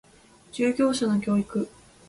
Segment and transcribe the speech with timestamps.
[0.51, 1.69] 従業者の教育